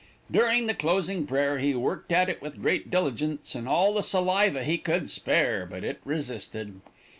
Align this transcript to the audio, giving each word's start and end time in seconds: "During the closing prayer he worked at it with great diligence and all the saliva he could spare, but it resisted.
"During 0.31 0.65
the 0.65 0.73
closing 0.73 1.27
prayer 1.27 1.59
he 1.59 1.75
worked 1.75 2.11
at 2.11 2.27
it 2.27 2.41
with 2.41 2.59
great 2.59 2.89
diligence 2.89 3.53
and 3.53 3.69
all 3.69 3.93
the 3.93 4.01
saliva 4.01 4.63
he 4.63 4.79
could 4.79 5.11
spare, 5.11 5.67
but 5.67 5.83
it 5.83 5.99
resisted. 6.03 6.81